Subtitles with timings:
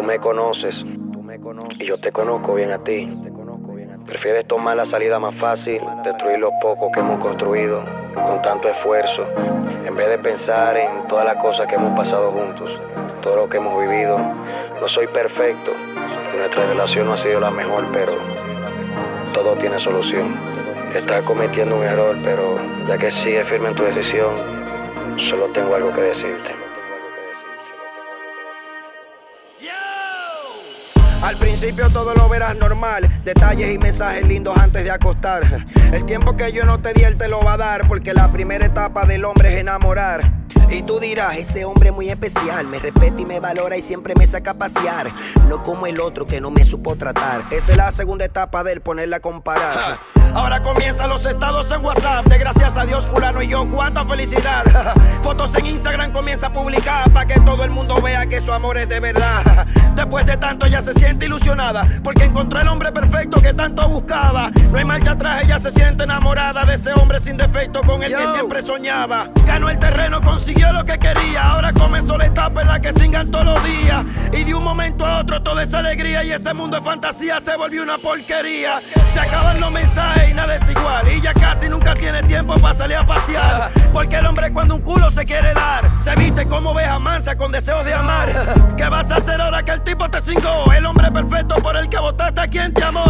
[0.00, 0.82] Tú me conoces
[1.78, 3.06] y yo te conozco bien a ti.
[4.06, 9.26] Prefieres tomar la salida más fácil, destruir lo poco que hemos construido con tanto esfuerzo,
[9.84, 12.70] en vez de pensar en todas las cosas que hemos pasado juntos,
[13.20, 14.16] todo lo que hemos vivido.
[14.80, 15.72] No soy perfecto,
[16.34, 18.12] nuestra relación no ha sido la mejor, pero
[19.34, 20.34] todo tiene solución.
[20.94, 22.58] Estás cometiendo un error, pero
[22.88, 24.32] ya que sigues firme en tu decisión,
[25.18, 26.59] solo tengo algo que decirte.
[31.30, 35.44] Al principio todo lo verás normal, detalles y mensajes lindos antes de acostar.
[35.92, 38.32] El tiempo que yo no te di, él te lo va a dar, porque la
[38.32, 40.40] primera etapa del hombre es enamorar.
[40.70, 44.26] Y tú dirás, ese hombre muy especial, me respeta y me valora y siempre me
[44.26, 45.08] saca a pasear.
[45.48, 47.44] No como el otro que no me supo tratar.
[47.52, 49.98] Esa es la segunda etapa de él, ponerla a comparar.
[50.32, 52.26] Ahora comienzan los estados en WhatsApp.
[52.26, 54.64] De gracias a Dios, fulano y yo, cuánta felicidad.
[55.22, 58.78] Fotos en Instagram comienza a publicar para que todo el mundo vea que su amor
[58.78, 59.66] es de verdad.
[60.00, 64.50] Después de tanto ya se siente ilusionada porque encontró el hombre perfecto que tanto buscaba.
[64.70, 68.14] No hay marcha atrás, ella se siente enamorada de ese hombre sin defecto con el
[68.14, 69.26] que siempre soñaba.
[69.46, 71.42] Ganó el terreno, consiguió lo que quería.
[71.42, 74.02] Ahora comenzó la etapa en la que singan todos los días.
[74.32, 77.54] Y de un momento a otro toda esa alegría y ese mundo de fantasía se
[77.58, 78.80] volvió una porquería.
[79.12, 81.12] Se acaban los mensajes y nada es igual.
[81.14, 83.70] Y ya casi nunca tiene tiempo para salir a pasear.
[83.92, 87.50] Porque el hombre cuando un culo se quiere dar, se viste como oveja mansa con
[87.50, 88.30] deseos de amar.
[88.76, 90.72] ¿Qué vas a hacer ahora que el tipo te cingó?
[90.72, 93.04] El hombre perfecto por el que votaste a quien te amó.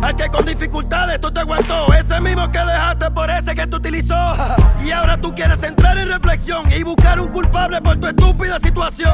[0.00, 1.92] Al que con dificultades tú te aguantó.
[1.92, 4.16] Ese mismo que dejaste por ese que te utilizó.
[4.82, 9.12] Y ahora tú quieres entrar en reflexión y buscar un culpable por tu estúpida situación.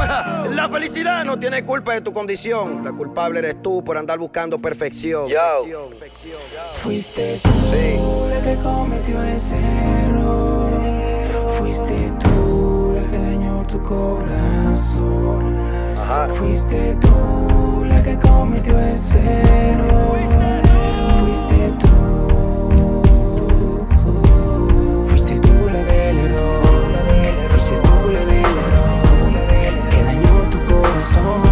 [0.54, 2.84] La felicidad no tiene culpa de tu condición.
[2.84, 5.28] La culpable eres tú por andar buscando perfección.
[5.28, 5.90] Yo.
[6.82, 10.57] Fuiste tú la que cometió ese error.
[11.58, 15.56] Fuiste tú la que dañó tu corazón.
[16.34, 20.18] Fuiste tú la que cometió ese error.
[21.20, 21.88] Fuiste tú.
[25.08, 26.62] Fuiste tú la del error.
[27.50, 29.32] Fuiste tú la del error
[29.90, 31.42] que dañó tu corazón.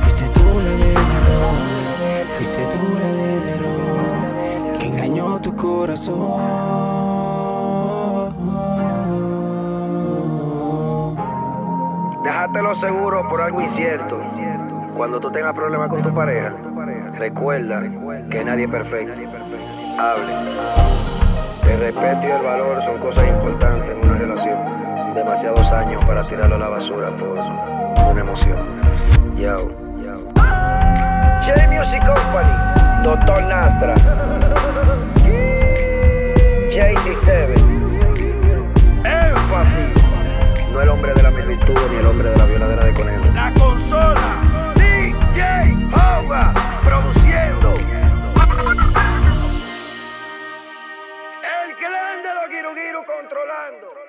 [0.00, 1.54] Fuiste tú la del error.
[2.36, 2.89] Fuiste tú
[5.80, 6.20] corazón.
[12.22, 14.20] Déjatelo seguro por algo incierto.
[14.94, 16.52] Cuando tú tengas problemas con tu pareja,
[17.16, 17.82] recuerda
[18.30, 19.18] que nadie es perfecto.
[19.98, 20.34] Hable.
[21.72, 24.58] El respeto y el valor son cosas importantes en una relación.
[25.14, 27.38] Demasiados años para tirarlo a la basura por
[28.10, 28.58] una emoción.
[29.36, 29.70] Yo.
[31.40, 32.50] J Music Company,
[33.02, 33.94] Doctor Nastra,
[36.70, 37.50] JC7,
[39.04, 39.90] Énfasis,
[40.72, 43.24] no el hombre de la mil virtudes ni el hombre de la violadera de conejo.
[43.34, 44.40] La consola.
[44.76, 46.54] DJ Hoga
[46.84, 47.74] produciendo.
[51.42, 53.99] El clan de los Giru Giru controlando.